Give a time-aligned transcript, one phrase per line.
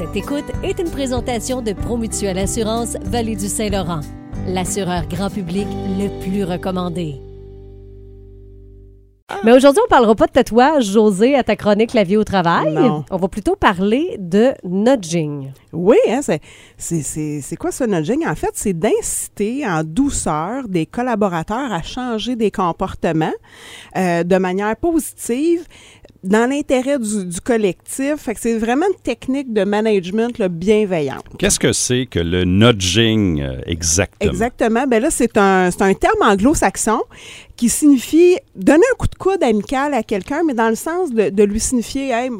[0.00, 4.00] Cette écoute est une présentation de Promutuelle Assurance Vallée du Saint-Laurent,
[4.46, 5.66] l'assureur grand public
[5.98, 7.20] le plus recommandé.
[9.44, 12.72] Mais aujourd'hui, on parlera pas de tatouage, José, à ta chronique La vie au travail.
[12.72, 13.04] Non.
[13.10, 15.52] On va plutôt parler de nudging.
[15.72, 16.20] Oui, hein,
[16.78, 18.26] c'est quoi ce nudging?
[18.26, 23.32] En fait, c'est d'inciter en douceur des collaborateurs à changer des comportements
[23.96, 25.66] euh, de manière positive
[26.22, 28.16] dans l'intérêt du, du collectif.
[28.16, 31.24] Fait que c'est vraiment une technique de management là, bienveillante.
[31.38, 34.30] Qu'est-ce que c'est que le nudging euh, exactement?
[34.30, 34.86] Exactement.
[34.86, 37.00] Ben là, c'est un, c'est un terme anglo-saxon
[37.56, 41.30] qui signifie donner un coup de coude amical à quelqu'un, mais dans le sens de,
[41.30, 42.30] de lui signifier, hey,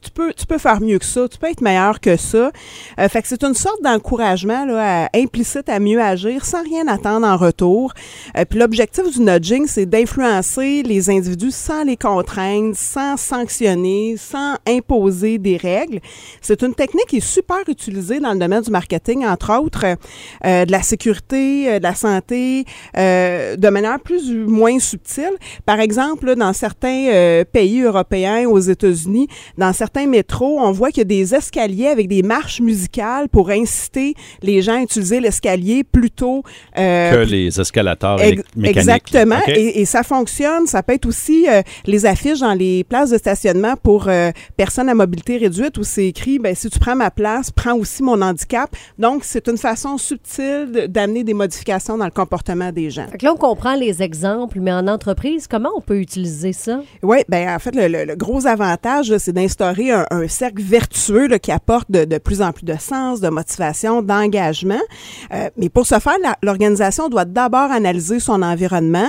[0.00, 2.50] tu, peux, tu peux faire mieux que ça, tu peux être meilleur que ça.
[2.98, 7.26] Euh, fait que c'est une sorte d'encouragement là, implicite à mieux agir sans rien attendre
[7.26, 7.92] en retour.
[8.36, 14.56] Euh, puis l'objectif du nudging, c'est d'influencer les individus sans les contraindre, sans sanctionner, sans
[14.66, 16.00] imposer des règles.
[16.40, 19.84] C'est une technique qui est super utilisée dans le domaine du marketing, entre autres,
[20.44, 25.32] euh, de la sécurité, de la santé, de manière plus ou moins subtile.
[25.66, 31.08] Par exemple, dans certains pays européens, aux États-Unis, dans certains métros, on voit qu'il y
[31.08, 36.38] a des escaliers avec des marches musicales pour inciter les gens à utiliser l'escalier plutôt
[36.78, 37.58] euh, que les
[38.20, 38.76] Ex- élec- mécaniques.
[38.76, 39.40] Exactement.
[39.48, 40.66] Et, et ça fonctionne.
[40.66, 44.88] Ça peut être aussi euh, les affiches dans les places de stationnement pour euh, personnes
[44.88, 48.20] à mobilité réduite où c'est écrit ben, si tu prends ma place, prends aussi mon
[48.22, 48.70] handicap.
[48.98, 53.06] Donc, c'est une façon subtile d'amener des modifications dans le comportement des gens.
[53.10, 56.82] Fait que là, on comprend les exemples, mais en entreprise, comment on peut utiliser ça?
[57.02, 61.26] Oui, ben en fait, le, le- le gros avantage, c'est d'instaurer un, un cercle vertueux
[61.26, 64.80] là, qui apporte de, de plus en plus de sens, de motivation, d'engagement.
[65.32, 69.08] Euh, mais pour ce faire, l'organisation doit d'abord analyser son environnement,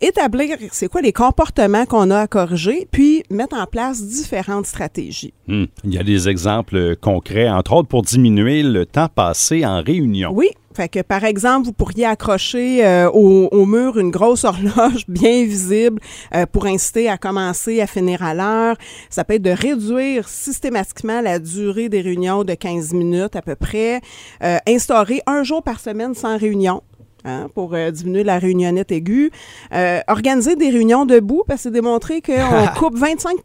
[0.00, 5.34] établir c'est quoi les comportements qu'on a à corriger, puis mettre en place différentes stratégies.
[5.46, 5.64] Hmm.
[5.84, 9.82] Il y a des exemples euh, concrets, entre autres pour diminuer le temps passé en
[9.82, 10.30] réunion.
[10.32, 10.50] Oui.
[10.74, 15.44] Fait que, par exemple, vous pourriez accrocher euh, au, au mur une grosse horloge bien
[15.44, 16.00] visible
[16.34, 18.76] euh, pour inciter à commencer, à finir à l'heure.
[19.08, 23.54] Ça peut être de réduire systématiquement la durée des réunions de 15 minutes à peu
[23.54, 24.00] près.
[24.42, 26.82] Euh, instaurer un jour par semaine sans réunion.
[27.24, 29.30] Hein, pour euh, diminuer la réunionnette aiguë.
[29.72, 32.32] Euh, organiser des réunions debout, parce que c'est démontré qu'on
[32.78, 33.36] coupe 25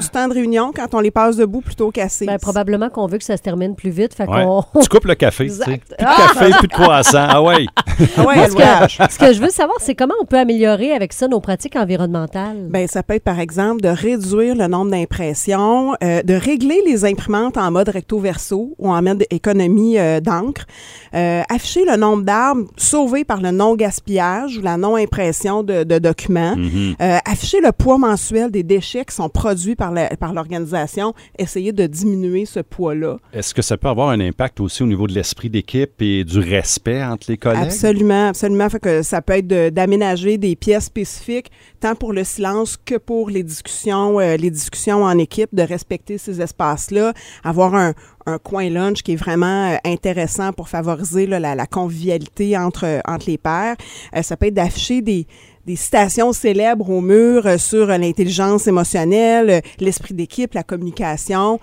[0.00, 2.26] du temps de réunion quand on les passe debout plutôt qu'assis.
[2.26, 4.14] Ben, probablement qu'on veut que ça se termine plus vite.
[4.14, 4.44] Fait Ouais.
[4.44, 4.64] qu'on.
[4.80, 5.44] Tu coupes le café.
[5.44, 5.66] Exact.
[5.66, 7.26] Plus de café, plus de croissant.
[7.28, 7.66] Ah ouais.
[8.18, 10.92] Ah ouais, Moi, ce, que, ce que je veux savoir, c'est comment on peut améliorer
[10.92, 12.66] avec ça nos pratiques environnementales?
[12.68, 17.04] Ben, ça peut être, par exemple, de réduire le nombre d'impressions, euh, de régler les
[17.04, 20.66] imprimantes en mode recto-verso ou en mode économie euh, d'encre,
[21.14, 26.56] euh, afficher le nombre d'arbres sauvés par le non-gaspillage ou la non-impression de, de documents,
[26.56, 26.94] Mhm.
[27.00, 31.72] euh, afficher le poids mensuel des déchets qui sont produits par la- par l'organisation, essayer
[31.72, 33.18] de diminuer ce poids-là.
[33.32, 36.38] Est-ce que ça peut avoir un impact aussi au niveau de l'esprit d'équipe et du
[36.38, 37.62] respect entre les collègues?
[37.64, 38.68] Absolument, absolument.
[38.68, 41.50] Fait que ça peut être de- d'aménager des pièces spécifiques,
[41.80, 46.18] tant pour le silence que pour les discussions, euh, les discussions en équipe, de respecter
[46.18, 47.12] ces espaces-là,
[47.44, 47.92] avoir un,
[48.26, 53.00] un coin lunch qui est vraiment euh, intéressant pour favoriser là, la, la convivialité entre,
[53.06, 53.76] entre les pairs.
[54.14, 55.26] Euh, ça peut être d'afficher des
[55.66, 61.58] des citations célèbres au mur euh, sur l'intelligence émotionnelle, l'esprit d'équipe, la communication.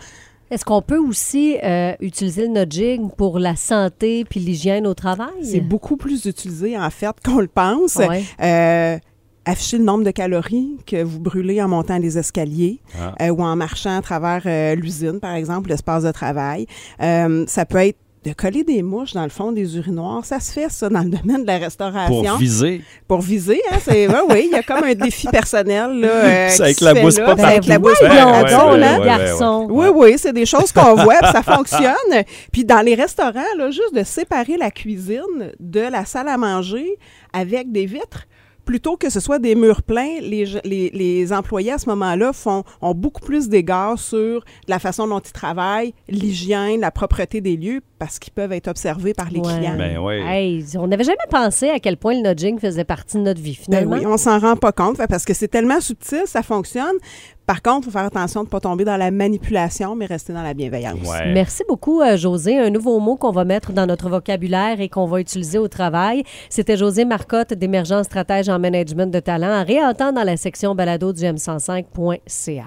[0.51, 5.29] Est-ce qu'on peut aussi euh, utiliser le nudging pour la santé puis l'hygiène au travail?
[5.41, 7.95] C'est beaucoup plus utilisé, en fait, qu'on le pense.
[7.95, 8.23] Ouais.
[8.41, 8.99] Euh,
[9.45, 13.13] afficher le nombre de calories que vous brûlez en montant les escaliers Ah.
[13.21, 16.65] euh, ou en marchant à travers euh, l'usine, par exemple, l'espace de travail.
[17.01, 20.23] Euh, ça peut être de coller des mouches dans le fond des urinoirs.
[20.23, 22.23] Ça se fait, ça, dans le domaine de la restauration.
[22.23, 22.81] Pour viser.
[23.05, 24.07] Pour viser, hein, c'est...
[24.07, 26.07] ouais, oui, il y a comme un défi personnel, là.
[26.07, 27.31] euh, C'est avec la mousse là.
[27.31, 29.67] avec la pas ouais, partout, ouais, Pardon, ouais, là, ouais, garçon.
[29.69, 32.23] oui, oui, c'est des choses qu'on voit, puis ça fonctionne.
[32.53, 36.97] Puis dans les restaurants, là, juste de séparer la cuisine de la salle à manger
[37.33, 38.25] avec des vitres.
[38.65, 42.31] Plutôt que ce soit des murs pleins, les, ge- les, les employés à ce moment-là
[42.31, 47.57] font, ont beaucoup plus d'égard sur la façon dont ils travaillent, l'hygiène, la propreté des
[47.57, 49.57] lieux, parce qu'ils peuvent être observés par les Ouais.
[49.57, 49.75] clients.
[49.77, 49.99] Ben.
[50.27, 53.57] Hey, on n'avait jamais pensé à quel point le nudging faisait partie de notre vie,
[53.59, 53.97] Ben finalement.
[53.97, 56.95] oui, on s'en rend pas compte parce que c'est tellement subtil, ça fonctionne.
[57.45, 60.31] Par contre, il faut faire attention de ne pas tomber dans la manipulation, mais rester
[60.33, 61.07] dans la bienveillance.
[61.07, 61.33] Ouais.
[61.33, 62.57] Merci beaucoup, euh, José.
[62.57, 66.23] Un nouveau mot qu'on va mettre dans notre vocabulaire et qu'on va utiliser au travail.
[66.49, 71.11] C'était José Marcotte, d'émergence stratège en management de talent, à réentendre dans la section balado
[71.11, 72.63] du m105.ca.